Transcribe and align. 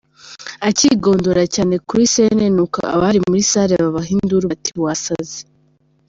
»akigondora 0.69 1.43
cyane 1.55 1.75
kuri 1.87 2.03
sene, 2.13 2.45
n’uko 2.55 2.79
abari 2.95 3.19
muri 3.27 3.41
salle 3.51 3.75
babaha 3.83 4.09
induru 4.17 4.45
bati 4.51 4.71
wasaze! 4.83 5.39